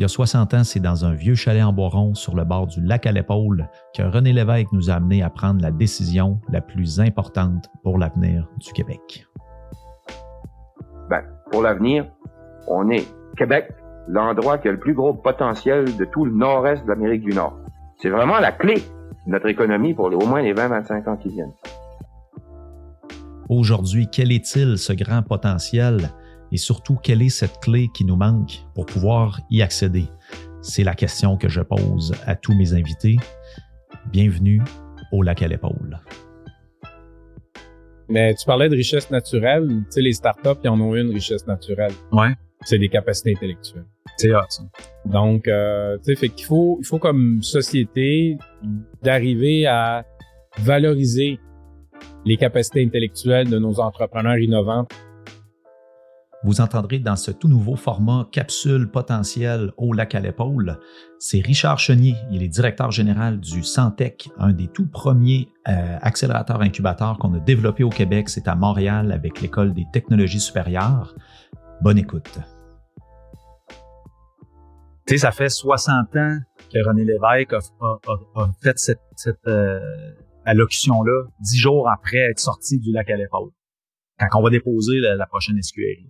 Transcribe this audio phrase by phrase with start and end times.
[0.00, 2.66] Il y a 60 ans, c'est dans un vieux chalet en Boiron sur le bord
[2.66, 6.62] du lac à l'épaule que René Lévesque nous a amené à prendre la décision la
[6.62, 9.26] plus importante pour l'avenir du Québec.
[11.10, 11.20] Ben,
[11.52, 12.06] pour l'avenir,
[12.66, 13.06] on est
[13.36, 13.74] Québec,
[14.08, 17.58] l'endroit qui a le plus gros potentiel de tout le nord-est de l'Amérique du Nord.
[17.98, 18.76] C'est vraiment la clé
[19.26, 21.52] de notre économie pour au moins les 20-25 ans qui viennent.
[23.50, 26.08] Aujourd'hui, quel est-il ce grand potentiel?
[26.52, 30.04] Et surtout quelle est cette clé qui nous manque pour pouvoir y accéder?
[30.62, 33.16] C'est la question que je pose à tous mes invités.
[34.12, 34.62] Bienvenue
[35.12, 35.98] au lac à l'épaule.
[38.08, 39.68] Mais tu parlais de richesse naturelle.
[39.68, 41.92] Tu sais, les startups, ils en ont une richesse naturelle.
[42.12, 42.32] Ouais.
[42.62, 43.86] C'est des capacités intellectuelles.
[44.16, 44.46] C'est ça.
[45.06, 48.36] Donc, euh, tu sais, fait qu'il faut, il faut comme société
[49.02, 50.04] d'arriver à
[50.58, 51.38] valoriser
[52.26, 54.86] les capacités intellectuelles de nos entrepreneurs innovants
[56.42, 60.78] vous entendrez dans ce tout nouveau format Capsule potentielle au lac à l'épaule.
[61.18, 66.62] C'est Richard Chenier, il est directeur général du Santec, un des tout premiers euh, accélérateurs
[66.62, 68.30] incubateurs qu'on a développé au Québec.
[68.30, 71.14] C'est à Montréal avec l'École des technologies supérieures.
[71.82, 72.38] Bonne écoute.
[75.06, 76.38] Tu sais, ça fait 60 ans
[76.72, 79.00] que René Lévesque a, fait cette,
[79.46, 79.80] euh,
[80.46, 83.50] allocution-là, dix jours après être sorti du lac à l'épaule,
[84.18, 86.06] quand on va déposer la, la prochaine SQL.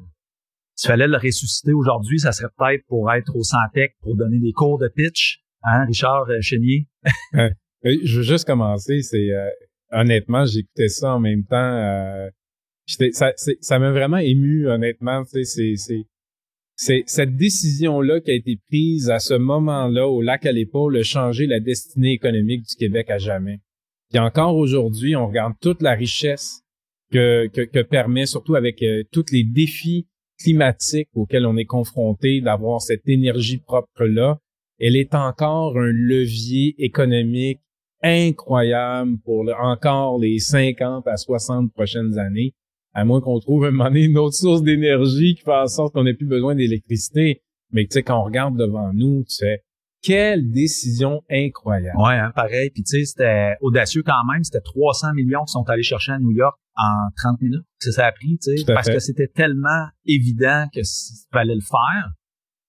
[0.81, 4.53] S'il fallait le ressusciter aujourd'hui, ça serait peut-être pour être au Santec pour donner des
[4.53, 5.43] cours de pitch.
[5.63, 6.89] Hein, Richard euh, Chénier?
[7.87, 9.01] Euh, je veux juste commencer.
[9.01, 9.49] C'est euh,
[9.91, 12.29] honnêtement, j'écoutais ça en même temps.
[12.87, 15.23] ça, ça m'a vraiment ému, honnêtement.
[15.25, 16.05] C'est, c'est,
[16.77, 21.03] c'est cette décision-là qui a été prise à ce moment-là au lac à l'épaule a
[21.03, 23.61] changé la destinée économique du Québec à jamais.
[24.13, 26.61] Et encore aujourd'hui, on regarde toute la richesse
[27.11, 30.07] que, que, que permet, surtout avec tous les défis
[30.43, 34.39] climatique auquel on est confronté, d'avoir cette énergie propre-là,
[34.79, 37.61] elle est encore un levier économique
[38.03, 42.55] incroyable pour encore les 50 à 60 prochaines années,
[42.95, 45.93] à moins qu'on trouve un moment donné une autre source d'énergie qui fait en sorte
[45.93, 47.43] qu'on n'ait plus besoin d'électricité.
[47.73, 49.63] Mais tu sais, quand on regarde devant nous, tu sais,
[50.03, 51.99] quelle décision incroyable.
[51.99, 52.71] Ouais, hein, pareil.
[52.71, 54.43] Puis tu sais, c'était audacieux quand même.
[54.43, 57.65] C'était 300 millions qui sont allés chercher à New York en 30 minutes.
[57.79, 60.81] C'est ça a pris, tu sais, parce que c'était tellement évident que
[61.33, 62.13] fallait le faire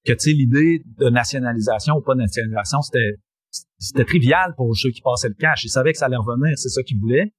[0.05, 3.17] que tu sais l'idée de nationalisation ou pas de nationalisation, c'était
[3.77, 5.63] c'était trivial pour ceux qui passaient le cash.
[5.65, 7.33] Ils savaient que ça allait revenir, c'est ça qu'ils voulaient.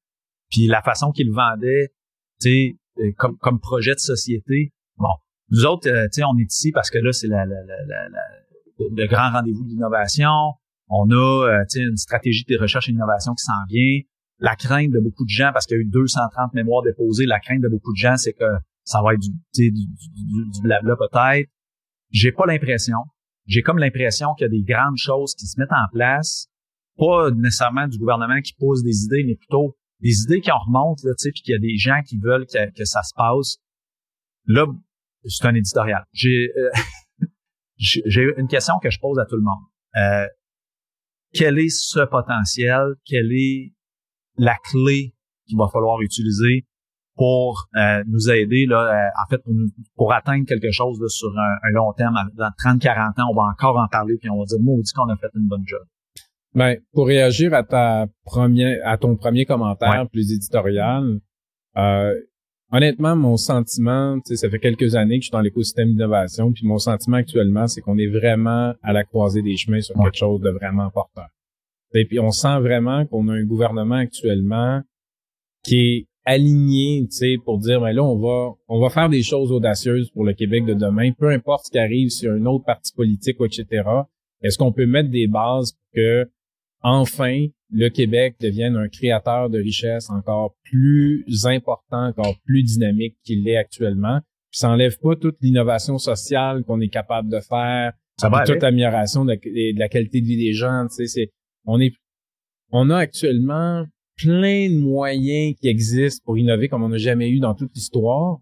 [0.51, 1.93] Puis la façon qu'ils le vendaient,
[2.41, 4.73] tu sais, euh, comme comme projet de société.
[4.97, 5.15] Bon,
[5.51, 8.09] nous autres, euh, tu sais, on est ici parce que là c'est la, la, la,
[8.09, 8.21] la
[8.79, 10.55] le grand rendez-vous de l'innovation.
[10.89, 14.01] On a euh, une stratégie de recherche et d'innovation qui s'en vient.
[14.43, 17.41] La crainte de beaucoup de gens, parce qu'il y a eu 230 mémoires déposées, la
[17.41, 18.45] crainte de beaucoup de gens, c'est que
[18.85, 21.49] ça va être du, du, du, du blabla peut-être.
[22.11, 22.99] J'ai pas l'impression.
[23.47, 26.49] J'ai comme l'impression qu'il y a des grandes choses qui se mettent en place,
[26.99, 31.03] pas nécessairement du gouvernement qui pose des idées, mais plutôt des idées qui en remontent,
[31.05, 33.59] là, puis qu'il y a des gens qui veulent que, que ça se passe.
[34.47, 34.67] Là,
[35.25, 36.05] c'est un éditorial.
[36.13, 37.27] J'ai euh,
[37.77, 39.63] j'ai une question que je pose à tout le monde.
[39.97, 40.27] Euh,
[41.33, 42.95] quel est ce potentiel?
[43.05, 43.73] Quelle est
[44.43, 45.15] la clé
[45.47, 46.67] qu'il va falloir utiliser
[47.15, 49.55] pour euh, nous aider là, euh, en fait pour,
[49.97, 53.77] pour atteindre quelque chose sur un, long terme dans 30 40 ans on va encore
[53.77, 55.83] en parler puis on va dire moi on dit qu'on a fait une bonne job.
[56.55, 61.21] Ben pour réagir à ta première à ton premier commentaire plus éditorial
[61.77, 62.15] euh,
[62.73, 66.79] honnêtement, mon sentiment, ça fait quelques années que je suis dans l'écosystème d'innovation, puis mon
[66.79, 70.51] sentiment actuellement, c'est qu'on est vraiment à la croisée des chemins sur quelque chose de
[70.51, 71.27] vraiment important.
[71.95, 74.81] Et puis on sent vraiment qu'on a un gouvernement actuellement
[75.63, 79.23] qui est aligné, tu sais, pour dire, ben là, on va, on va faire des
[79.23, 82.65] choses audacieuses pour le Québec de demain, peu importe ce qui arrive sur un autre
[82.65, 83.83] parti politique, etc.
[84.43, 86.31] Est-ce qu'on peut mettre des bases pour que,
[86.83, 93.45] enfin, le Québec devienne un créateur de richesse encore plus important, encore plus dynamique qu'il
[93.45, 94.21] l'est actuellement?
[94.51, 98.63] Puis ça enlève pas toute l'innovation sociale qu'on est capable de faire, ça va toute
[98.63, 99.39] l'amélioration de,
[99.79, 100.87] la qualité de vie des gens.
[100.89, 101.31] Tu sais, c'est,
[101.65, 101.95] on est,
[102.71, 103.87] on a actuellement
[104.17, 108.39] plein de moyens qui existent pour innover comme on n'a jamais eu dans toute l'histoire.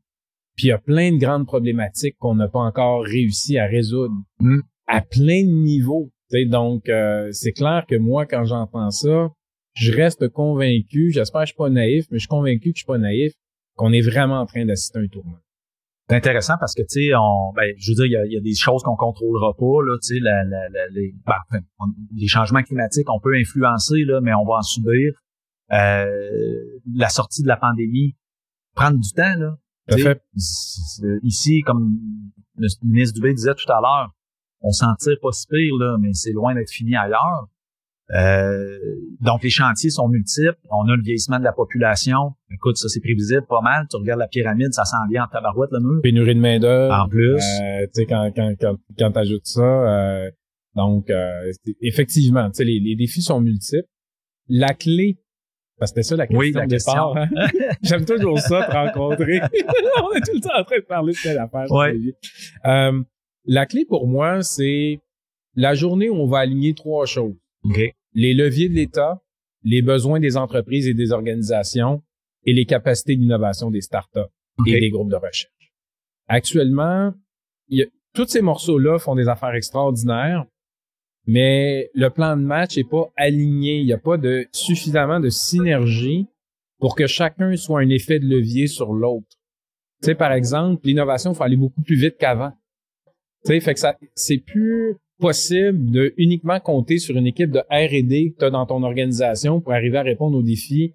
[0.56, 4.14] Puis il y a plein de grandes problématiques qu'on n'a pas encore réussi à résoudre
[4.40, 4.60] hmm.
[4.86, 6.10] à plein de niveaux
[6.46, 9.30] donc, euh, c'est clair que moi, quand j'entends ça,
[9.74, 12.80] je reste convaincu, j'espère que je suis pas naïf, mais je suis convaincu que je
[12.80, 13.32] suis pas naïf,
[13.76, 15.38] qu'on est vraiment en train d'assister à un tournant.
[16.10, 18.36] C'est intéressant parce que, tu sais, on, ben, je veux dire, il y a, y
[18.36, 21.60] a, des choses qu'on contrôlera pas, là, tu sais, la, la, les, ben,
[22.16, 25.12] les changements climatiques, on peut influencer, là, mais on va en subir.
[25.72, 26.04] Euh,
[26.94, 28.16] la sortie de la pandémie,
[28.74, 29.56] prendre du temps, là.
[29.88, 30.20] Fait.
[31.22, 31.96] Ici, comme
[32.56, 34.10] le ministre Dubé disait tout à l'heure,
[34.62, 37.46] on s'en tire pas si pire, là, mais c'est loin d'être fini ailleurs.
[38.14, 38.78] Euh,
[39.20, 40.58] donc, les chantiers sont multiples.
[40.70, 42.32] On a le vieillissement de la population.
[42.52, 43.86] Écoute, ça, c'est prévisible pas mal.
[43.90, 46.00] Tu regardes la pyramide, ça s'en vient en tabarouette, le mur.
[46.02, 46.94] Pénurie de main-d'œuvre.
[46.94, 47.36] En plus.
[47.36, 50.30] Euh, tu sais, quand, quand, quand, quand t'ajoutes ça, euh,
[50.74, 53.86] donc, euh, effectivement, tu sais, les, les défis sont multiples.
[54.48, 55.18] La clé
[55.80, 56.92] parce que c'était ça la question oui, la de question.
[56.92, 57.16] départ.
[57.36, 57.70] hein.
[57.82, 59.40] J'aime toujours ça, te rencontrer.
[60.02, 61.70] On est tout le temps en train de parler de telle affaire.
[61.70, 61.96] Ouais.
[62.66, 63.02] Euh,
[63.46, 65.00] la clé pour moi, c'est
[65.54, 67.34] la journée où on va aligner trois choses.
[67.64, 67.80] OK.
[68.14, 69.22] Les leviers de l'État,
[69.62, 72.02] les besoins des entreprises et des organisations
[72.44, 74.18] et les capacités d'innovation des startups
[74.58, 74.68] OK.
[74.68, 75.72] et des groupes de recherche.
[76.28, 77.12] Actuellement,
[77.68, 80.46] y a, tous ces morceaux-là font des affaires extraordinaires,
[81.26, 83.78] mais le plan de match est pas aligné.
[83.78, 86.26] Il n'y a pas de suffisamment de synergie
[86.78, 89.28] pour que chacun soit un effet de levier sur l'autre.
[90.02, 92.52] Tu sais, par exemple, l'innovation, il faut aller beaucoup plus vite qu'avant.
[93.44, 97.60] Tu sais, fait que ça, c'est plus possible de uniquement compter sur une équipe de
[97.70, 100.94] R&D que tu as dans ton organisation pour arriver à répondre aux défis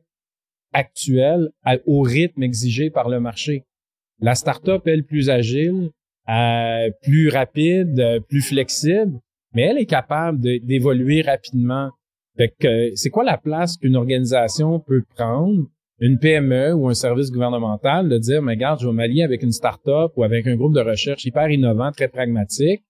[0.74, 1.52] actuels
[1.86, 3.64] au rythme exigé par le marché?
[4.20, 5.92] La startup, elle, plus agile,
[6.30, 9.20] euh, plus rapide, euh, plus flexible,
[9.54, 11.92] mais elle est capable d'évoluer rapidement.
[12.38, 15.68] C'est quoi la place qu'une organisation peut prendre,
[16.00, 19.54] une PME ou un service gouvernemental, de dire, mais regarde, je vais m'allier avec une
[19.54, 22.84] startup ou avec un groupe de recherche hyper innovant, très pragmatique,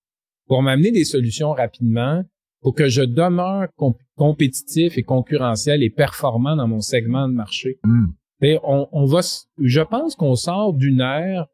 [0.47, 2.23] pour m'amener des solutions rapidement,
[2.61, 7.79] pour que je demeure comp- compétitif et concurrentiel et performant dans mon segment de marché.
[7.83, 8.07] Hmm.
[8.41, 9.21] Et on, on va,
[9.61, 11.45] je pense qu'on sort d'une ère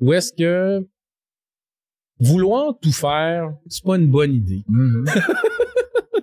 [0.00, 0.86] où est-ce que
[2.20, 4.62] vouloir tout faire, c'est pas une bonne idée.
[4.68, 5.04] Mhm.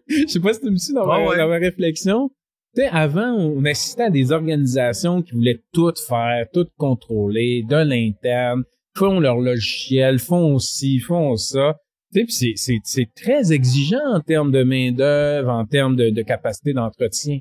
[0.07, 1.37] Je sais pas si tu me suis dans, ma, Ouais, ouais.
[1.37, 2.29] dans ma réflexion.
[2.75, 7.75] Tu sais, avant, on assistait à des organisations qui voulaient tout faire, tout contrôler, de
[7.75, 8.63] l'interne,
[8.95, 11.77] font leur logiciel, font ci, font ça.
[12.11, 17.39] C'est, c'est, c'est très exigeant en termes de main-d'œuvre, en termes de, de capacité d'entretien.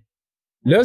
[0.65, 0.82] Là,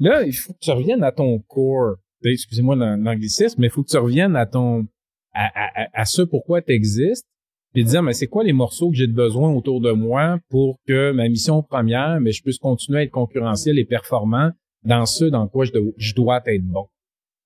[0.00, 1.96] là, il faut que tu reviennes à ton core.
[2.24, 4.86] Excusez-moi l'an- l'anglicisme, mais il faut que tu reviennes à ton
[5.32, 5.46] à,
[5.82, 7.26] à, à- ce pourquoi tu existes,
[7.72, 10.78] puis dire mais c'est quoi les morceaux que j'ai de besoin autour de moi pour
[10.86, 14.50] que ma mission première, mais je puisse continuer à être concurrentiel et performant
[14.84, 16.86] dans ce dans quoi je, do- je dois être bon.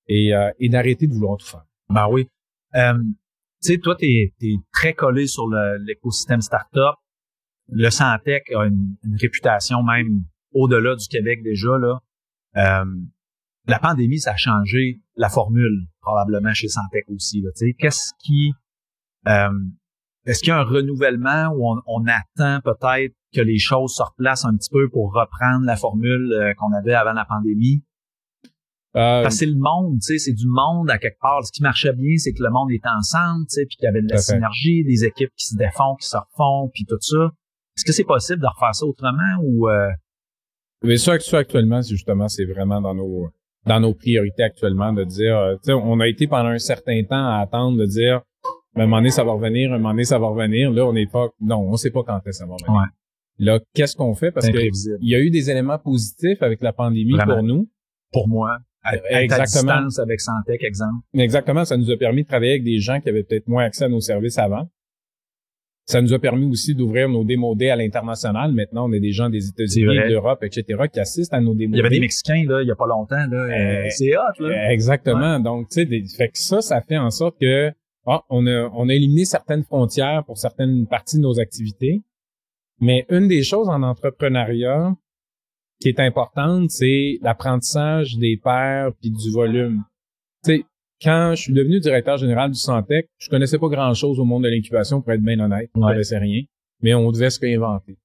[0.07, 1.65] Et, euh, et d'arrêter de vouloir tout faire.
[1.89, 2.27] Ben oui.
[2.75, 2.93] Euh,
[3.61, 5.47] tu sais, toi, t'es es très collé sur
[5.85, 6.95] l'écosystème startup.
[7.67, 10.23] Le Santec a une, une réputation même
[10.53, 11.77] au-delà du Québec déjà.
[11.77, 11.99] Là.
[12.57, 12.85] Euh,
[13.67, 17.43] la pandémie, ça a changé la formule probablement chez Santec aussi.
[17.57, 17.73] tu.
[17.75, 18.51] Qu'est-ce qui...
[19.27, 19.49] Euh,
[20.25, 24.01] Est-ce qu'il y a un renouvellement où on, on attend peut-être que les choses se
[24.01, 27.83] replacent un petit peu pour reprendre la formule euh, qu'on avait avant la pandémie?
[28.95, 31.45] Euh, Parce que c'est le monde, tu sais, c'est du monde à quelque part.
[31.45, 33.87] Ce qui marchait bien, c'est que le monde était ensemble, tu sais, puis qu'il y
[33.87, 37.29] avait de la synergie, des équipes qui se défont, qui se refont, puis tout ça.
[37.77, 39.89] Est-ce que c'est possible de refaire ça autrement ou euh,
[40.83, 43.29] Mais ça, ça actuellement, c'est justement, c'est vraiment dans nos
[43.65, 47.03] dans nos priorités actuellement de dire, euh, tu sais, on a été pendant un certain
[47.03, 48.21] temps à attendre de dire,
[48.75, 50.71] ben, un moment donné ça va revenir, un moment donné ça va revenir.
[50.71, 52.81] Là, on n'est pas, non, on sait pas quand est-ce que ça va revenir.
[52.81, 52.87] Ouais.
[53.45, 54.31] Là, qu'est-ce qu'on fait?
[54.31, 57.35] Parce que il y a eu des éléments positifs avec la pandémie Vraiment.
[57.35, 57.69] pour nous.
[58.11, 58.57] pour moi?
[59.11, 61.03] À, distance avec Santec, exemple.
[61.13, 63.85] Exactement, ça nous a permis de travailler avec des gens qui avaient peut-être moins accès
[63.85, 64.69] à nos services avant.
[65.85, 68.51] Ça nous a permis aussi d'ouvrir nos démodés à l'international.
[68.51, 70.07] Maintenant, on a des gens des États-Unis, vrai.
[70.07, 71.77] de l'Europe, etc., qui assistent à nos Il démodés.
[71.77, 73.37] y avait des Mexicains, là, il y a pas longtemps, là.
[73.37, 74.71] Euh, euh, c'est hot, là.
[74.71, 75.39] Exactement.
[75.39, 77.71] Donc, tu sais, fait que ça, ça fait en sorte que
[78.05, 82.03] ah, on a on a éliminé certaines frontières pour certaines parties de nos activités.
[82.79, 84.95] Mais une des choses en entrepreneuriat
[85.79, 89.83] qui est importante, c'est l'apprentissage des pairs puis du volume.
[90.43, 90.63] Sais,
[91.01, 94.49] quand je suis devenu directeur général du Santec, je connaissais pas grand-chose au monde de
[94.49, 95.69] l'incubation, pour être bien honnête.
[95.73, 95.91] Je Ouais.
[95.93, 96.41] connaissais rien.
[96.81, 97.97] Mais on devait se réinventer.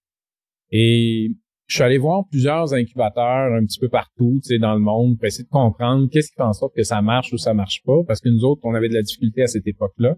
[0.71, 1.31] Et
[1.67, 5.17] je suis allé voir plusieurs incubateurs un petit peu partout, tu sais, dans le monde,
[5.17, 7.83] pour essayer de comprendre qu'est-ce qui fait en sorte que ça marche ou ça marche
[7.85, 10.17] pas, parce que nous autres, on avait de la difficulté à cette époque-là.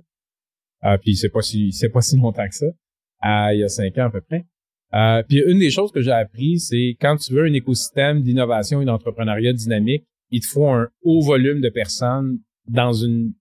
[0.84, 3.68] Euh, puis c'est pas si c'est pas si longtemps que ça, euh, il y a
[3.68, 4.44] cinq ans à peu près.
[4.94, 8.80] Euh, puis une des choses que j'ai appris, c'est quand tu veux un écosystème d'innovation
[8.80, 12.38] et d'entrepreneuriat dynamique, il te faut un haut volume de personnes
[12.68, 13.32] dans une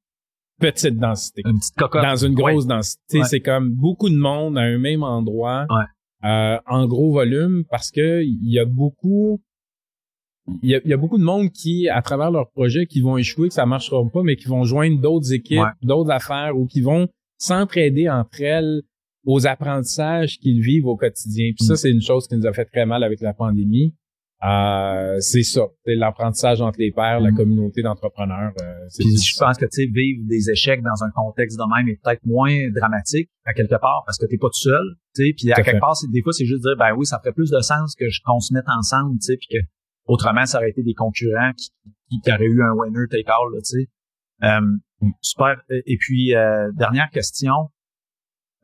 [0.60, 2.02] petite densité Une petite cocotte.
[2.04, 3.20] dans une grosse densité.
[3.20, 3.26] Ouais.
[3.26, 6.30] C'est comme beaucoup de monde à un même endroit, Ouais.
[6.30, 9.42] euh, en gros volume, parce que il y a beaucoup,
[10.64, 13.02] il y a, il y a beaucoup de monde qui, à travers leurs projets, qui
[13.02, 16.66] vont échouer, que ça marchera pas, mais qui vont joindre d'autres équipes, d'autres affaires, ou
[16.68, 18.82] qui vont s'entraider entre elles
[19.26, 21.52] aux apprentissages qu'ils vivent au quotidien.
[21.58, 21.78] Puis ça, Mm.
[21.78, 23.94] c'est une chose qui nous a fait très mal avec la pandémie.
[24.44, 27.36] Euh, c'est ça, c'est l'apprentissage entre les pairs, la mm.
[27.36, 28.52] communauté d'entrepreneurs.
[28.62, 32.00] Euh, je pense que tu sais vivre des échecs dans un contexte de même est
[32.04, 34.96] peut-être moins dramatique à quelque part parce que t'es pas tout seul.
[35.16, 37.60] Puis à quelque part, des fois c'est juste dire ben oui, ça ferait plus de
[37.62, 39.66] sens que qu'on se mette ensemble, tu sais, puis que
[40.06, 41.72] autrement ça aurait été des concurrents qui,
[42.22, 43.90] qui, auraient eu un winner take all, tu sais.
[44.44, 44.62] Euh,
[45.02, 45.12] mm.
[45.22, 45.56] super.
[45.70, 47.72] Et puis euh, dernière question.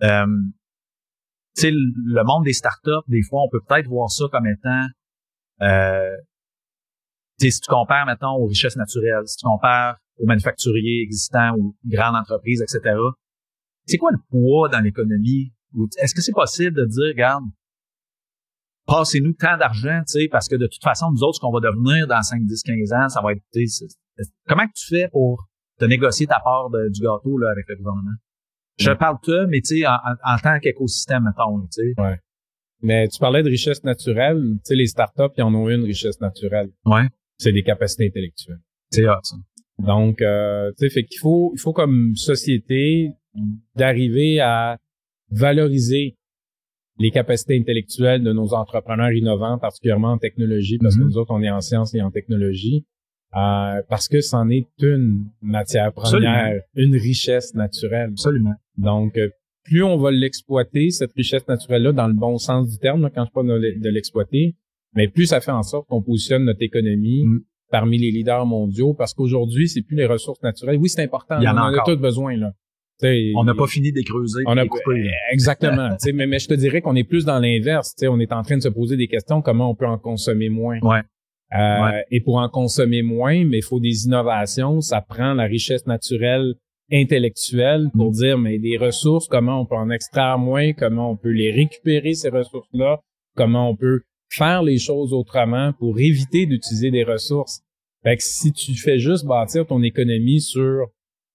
[0.03, 0.25] Euh,
[1.63, 4.85] le monde des startups, des fois, on peut peut-être voir ça comme étant
[5.61, 6.17] euh,
[7.49, 12.15] si tu compares, maintenant aux richesses naturelles, si tu compares aux manufacturiers existants, aux grandes
[12.15, 12.95] entreprises, etc.,
[13.87, 15.51] c'est quoi le poids dans l'économie?
[15.97, 17.43] Est-ce que c'est possible de dire, regarde,
[18.85, 21.59] passez-nous tant d'argent, tu sais, parce que de toute façon, nous autres, ce qu'on va
[21.59, 23.41] devenir dans 5, 10, 15 ans, ça va être,
[24.47, 25.47] comment tu fais pour
[25.79, 28.11] te négocier ta part du gâteau, là, avec le gouvernement?
[28.77, 31.93] Je parle de toi, mais tu sais, en, en, tant qu'écosystème, mettons, tu sais.
[31.97, 32.17] Ouais.
[32.81, 34.41] Mais tu parlais de richesse naturelle.
[34.41, 36.69] Tu sais, les startups, ils en ont une richesse naturelle.
[36.85, 37.07] Ouais.
[37.37, 38.59] C'est des capacités intellectuelles.
[38.89, 39.19] C'est ça.
[39.77, 43.11] Donc, euh, tu sais, fait qu'il faut, il faut comme société
[43.75, 44.77] d'arriver à
[45.31, 46.17] valoriser
[46.99, 51.05] les capacités intellectuelles de nos entrepreneurs innovants, particulièrement en technologie, parce que mm-hmm.
[51.05, 52.85] nous autres, on est en sciences et en technologie,
[53.35, 58.09] euh, parce que c'en est une matière première, une richesse naturelle.
[58.11, 58.55] Absolument.
[58.77, 59.29] Donc, euh,
[59.63, 63.31] plus on va l'exploiter, cette richesse naturelle-là, dans le bon sens du terme, quand je
[63.31, 64.55] parle de l'exploiter,
[64.95, 67.41] mais plus ça fait en sorte qu'on positionne notre économie mm.
[67.69, 70.77] parmi les leaders mondiaux, parce qu'aujourd'hui, c'est plus les ressources naturelles.
[70.77, 72.35] Oui, c'est important, Il y en a on a tous besoin.
[72.35, 72.51] Là.
[73.35, 74.43] on n'a pas fini de creuser.
[74.45, 75.09] On a coupé.
[75.31, 75.89] Exactement.
[76.13, 77.95] mais, mais je te dirais qu'on est plus dans l'inverse.
[78.03, 80.79] On est en train de se poser des questions comment on peut en consommer moins.
[80.81, 81.01] Ouais.
[81.53, 84.81] Euh, Et pour en consommer moins, mais il faut des innovations.
[84.81, 86.55] Ça prend la richesse naturelle
[86.91, 88.13] intellectuel pour mm.
[88.13, 92.13] dire mais des ressources, comment on peut en extraire moins, comment on peut les récupérer
[92.13, 92.99] ces ressources-là,
[93.35, 97.61] comment on peut faire les choses autrement pour éviter d'utiliser des ressources.
[98.03, 100.87] Fait que si tu fais juste bâtir ton économie sur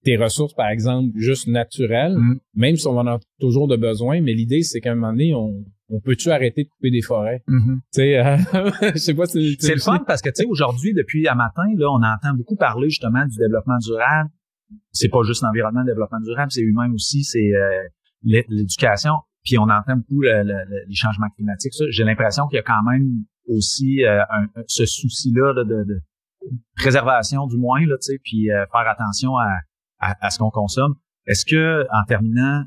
[0.03, 2.39] tes ressources, par exemple, juste naturelles, mm.
[2.55, 5.33] même si on en a toujours de besoin, mais l'idée, c'est qu'à un moment donné,
[5.33, 7.43] on, on peut-tu arrêter de couper des forêts?
[7.47, 7.53] Tu
[7.91, 8.37] sais, euh,
[8.93, 11.63] je sais pas si c'est le fun parce que tu sais aujourd'hui depuis un matin
[11.77, 14.29] là, on entend beaucoup parler justement du développement durable,
[14.91, 17.83] c'est pas juste l'environnement, le développement durable, c'est humain aussi, c'est euh,
[18.23, 19.13] l'éducation.
[19.43, 21.73] Puis on entend beaucoup les changements climatiques.
[21.89, 24.21] J'ai l'impression qu'il y a quand même aussi euh,
[24.67, 26.01] ce souci-là de,
[26.75, 30.95] préservation du moins, là, puis euh, faire attention à, ce qu'on consomme.
[31.25, 32.63] Est-ce que, en terminant,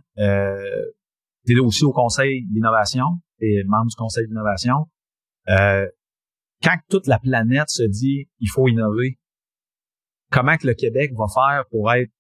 [1.43, 3.07] euh, tu es aussi au Conseil d'innovation,
[3.41, 4.87] et membre du Conseil d'innovation,
[6.63, 9.19] quand toute la planète se dit il faut innover,
[10.31, 12.11] comment que le Québec va faire pour être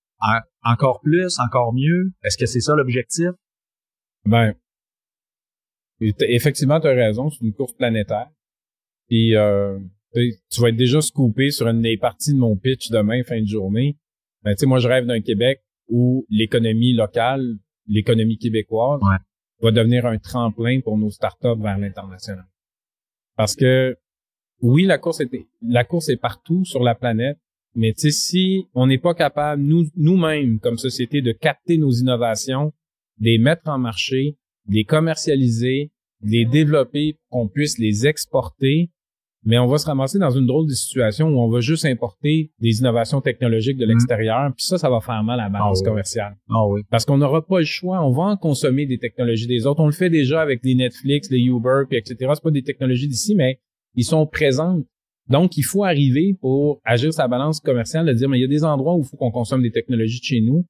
[0.62, 2.12] encore plus, encore mieux?
[2.22, 3.30] Est-ce que c'est ça l'objectif?
[4.24, 4.54] Ben,
[6.00, 8.30] effectivement, tu as raison, c'est une course planétaire.
[9.08, 9.78] Puis euh,
[10.12, 13.46] tu vas être déjà scoopé sur une des parties de mon pitch demain, fin de
[13.46, 13.98] journée.
[14.42, 17.56] Ben, tu sais, moi, je rêve d'un Québec où l'économie locale,
[17.90, 19.00] l'économie québécoise,
[19.60, 22.46] va devenir un tremplin pour nos startups vers l'international.
[23.36, 23.96] Parce que
[24.62, 25.30] oui, la course est
[25.62, 27.38] la course est partout sur la planète,
[27.74, 32.72] mais si on n'est pas capable, nous, nous-mêmes, comme société, de capter nos innovations,
[33.18, 35.92] de les mettre en marché, de les commercialiser,
[36.22, 38.90] de les développer, qu'on puisse les exporter,
[39.44, 42.52] mais on va se ramasser dans une drôle de situation où on va juste importer
[42.60, 43.88] des innovations technologiques de mm.
[43.88, 46.36] l'extérieur, puis ça, ça va faire mal à la balance ah commerciale.
[46.50, 46.82] Ah oui.
[46.90, 49.80] Parce qu'on n'aura pas le choix, on va en consommer des technologies des autres.
[49.80, 52.16] On le fait déjà avec les Netflix, les Uber, puis etc.
[52.34, 53.60] C'est pas des technologies d'ici, mais
[53.94, 54.84] ils sont présentes
[55.30, 58.48] donc, il faut arriver pour agir sa balance commerciale de dire, mais il y a
[58.48, 60.66] des endroits où il faut qu'on consomme des technologies de chez nous,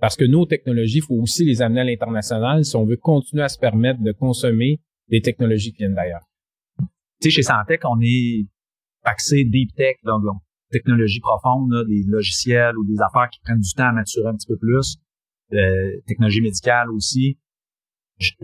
[0.00, 3.42] parce que nos technologies, il faut aussi les amener à l'international si on veut continuer
[3.42, 6.22] à se permettre de consommer des technologies qui viennent d'ailleurs.
[7.24, 8.46] Sais, chez Santec, on est
[9.02, 10.22] axé deep tech, donc,
[10.70, 14.46] technologie profonde, des logiciels ou des affaires qui prennent du temps à maturer un petit
[14.46, 14.98] peu plus,
[15.54, 17.38] euh, technologie médicale aussi.
[18.18, 18.36] Tu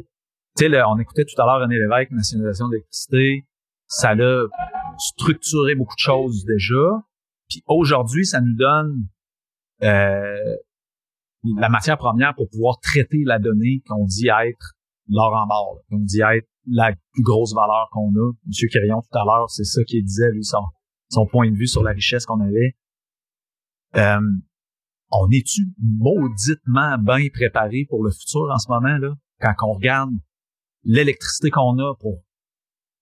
[0.56, 3.44] sais, on écoutait tout à l'heure René Lévesque, nationalisation de l'électricité,
[3.86, 4.46] ça l'a
[4.96, 7.04] structuré beaucoup de choses déjà.
[7.50, 9.08] Puis aujourd'hui, ça nous donne
[9.82, 10.56] euh,
[11.58, 14.72] la matière première pour pouvoir traiter la donnée qu'on dit être
[15.06, 18.32] l'or en barre, qu'on dit être la plus grosse valeur qu'on a.
[18.46, 20.62] Monsieur Quirion, tout à l'heure, c'est ça qu'il disait, lui, son,
[21.08, 22.76] son point de vue sur la richesse qu'on avait.
[23.96, 24.20] Euh,
[25.10, 29.14] on est-tu mauditement bien préparé pour le futur en ce moment, là?
[29.40, 30.10] Quand on regarde
[30.84, 32.22] l'électricité qu'on a pour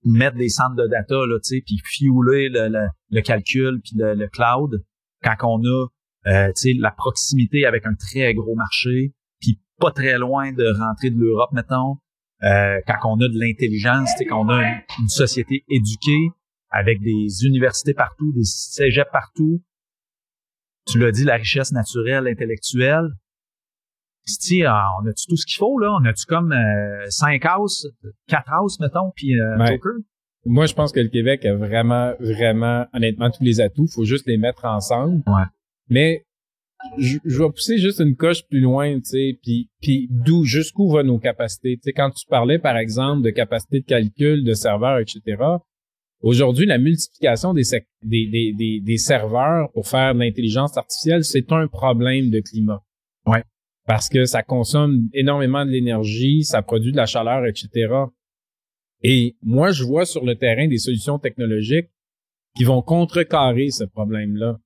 [0.04, 4.28] mettre des centres de data, là, tu sais, puis fueler le, le, calcul, puis le,
[4.28, 4.82] cloud,
[5.22, 5.86] quand on a,
[6.26, 10.66] euh, tu sais, la proximité avec un très gros marché, puis pas très loin de
[10.78, 11.96] rentrer de l'Europe, mettons,
[12.44, 14.62] euh, quand on a de l'intelligence, sais, qu'on a
[14.98, 16.30] une, société éduquée,
[16.70, 19.62] avec des universités partout, des cégeps partout.
[20.86, 23.08] Tu l'as dit, la richesse naturelle, intellectuelle.
[24.24, 25.90] Si on a-tu tout ce qu'il faut, là?
[25.98, 27.90] On a-tu comme euh, cinq houses,
[28.26, 29.94] quatre houses, mettons, puis euh, Joker?
[30.44, 33.86] Moi, je pense que le Québec a vraiment, vraiment, honnêtement, tous les atouts.
[33.88, 35.22] faut juste les mettre ensemble.
[35.26, 35.42] Ouais.
[35.88, 36.26] Mais
[36.98, 40.88] je, je, vais pousser juste une coche plus loin, tu sais, puis, puis d'où, jusqu'où
[40.88, 41.76] vont nos capacités?
[41.76, 45.42] Tu sais, quand tu parlais, par exemple, de capacité de calcul, de serveurs, etc.,
[46.20, 47.62] aujourd'hui, la multiplication des,
[48.02, 52.82] des, des, des, serveurs pour faire de l'intelligence artificielle, c'est un problème de climat.
[53.26, 53.42] Ouais.
[53.86, 57.92] Parce que ça consomme énormément de l'énergie, ça produit de la chaleur, etc.
[59.02, 61.88] Et moi, je vois sur le terrain des solutions technologiques
[62.56, 64.58] qui vont contrecarrer ce problème-là.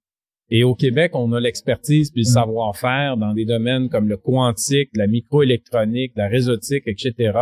[0.54, 2.35] Et au Québec, on a l'expertise puis le mm.
[2.35, 7.32] savoir-faire dans des domaines comme le quantique, la microélectronique, la réseautique, etc.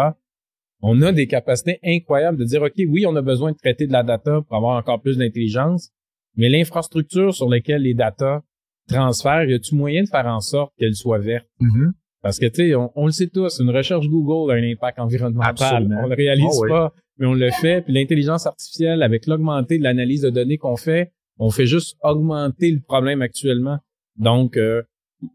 [0.80, 3.92] On a des capacités incroyables de dire, OK, oui, on a besoin de traiter de
[3.92, 5.90] la data pour avoir encore plus d'intelligence,
[6.36, 8.44] mais l'infrastructure sur laquelle les data
[8.86, 11.48] transfèrent, y a-tu moyen de faire en sorte qu'elle soit verte?
[11.60, 11.90] Mm-hmm.
[12.22, 15.88] Parce que, tu sais, on, le sait tous, une recherche Google a un impact environnemental.
[16.00, 17.82] On le réalise oh pas, mais on le fait.
[17.82, 21.10] Puis l'intelligence artificielle, avec l'augmenté de l'analyse de données qu'on fait,
[21.40, 23.78] on fait juste augmenter le problème actuellement.
[24.16, 24.82] Donc, euh,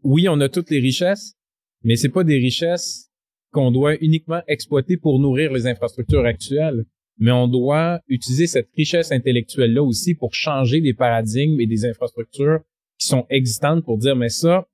[0.04, 1.34] oui, on a toutes les richesses,
[1.82, 3.10] mais c'est pas des richesses
[3.50, 6.84] qu'on doit uniquement exploiter pour nourrir les infrastructures actuelles.
[7.18, 12.60] Mais on doit utiliser cette richesse intellectuelle-là aussi pour changer des paradigmes et des infrastructures
[12.98, 14.68] qui sont existantes pour dire, mais ça,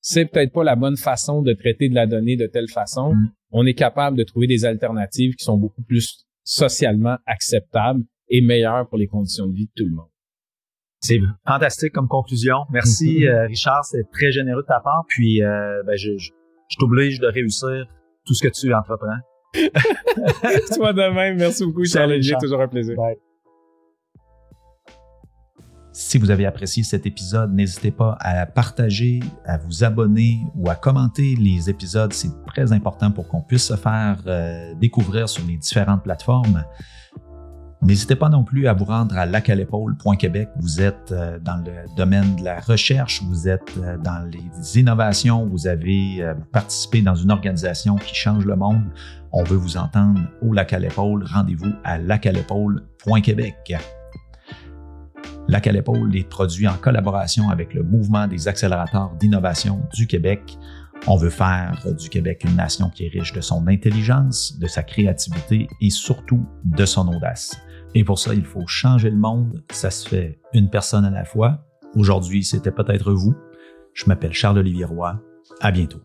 [0.00, 3.14] c'est peut-être pas la bonne façon de traiter de la donnée de telle façon.
[3.14, 3.30] Mm.
[3.52, 8.88] On est capable de trouver des alternatives qui sont beaucoup plus socialement acceptables et meilleures
[8.88, 10.08] pour les conditions de vie de tout le monde.
[11.04, 12.56] C'est fantastique comme conclusion.
[12.72, 13.28] Merci, mm-hmm.
[13.28, 13.84] euh, Richard.
[13.84, 15.04] C'est très généreux de ta part.
[15.06, 16.30] Puis, euh, ben, je, je,
[16.78, 17.84] t'oblige de réussir
[18.24, 19.18] tout ce que tu entreprends.
[20.74, 21.36] Toi de même.
[21.36, 22.22] Merci beaucoup, Charles.
[22.22, 22.96] J'ai toujours un plaisir.
[25.92, 30.74] Si vous avez apprécié cet épisode, n'hésitez pas à partager, à vous abonner ou à
[30.74, 32.14] commenter les épisodes.
[32.14, 36.64] C'est très important pour qu'on puisse se faire euh, découvrir sur les différentes plateformes.
[37.84, 40.48] N'hésitez pas non plus à vous rendre à lacalepaule.québec.
[40.56, 45.46] Vous êtes euh, dans le domaine de la recherche, vous êtes euh, dans les innovations,
[45.46, 48.84] vous avez euh, participé dans une organisation qui change le monde.
[49.32, 50.74] On veut vous entendre au Lac.
[50.96, 53.76] Rendez-vous à lacalepaule.québec.
[55.48, 60.56] Lac à l'épaule est produit en collaboration avec le Mouvement des accélérateurs d'innovation du Québec.
[61.06, 64.82] On veut faire du Québec une nation qui est riche de son intelligence, de sa
[64.82, 67.54] créativité et surtout de son audace.
[67.94, 69.62] Et pour ça, il faut changer le monde.
[69.70, 71.64] Ça se fait une personne à la fois.
[71.94, 73.34] Aujourd'hui, c'était peut-être vous.
[73.92, 75.20] Je m'appelle Charles-Olivier Roy.
[75.60, 76.00] À bientôt.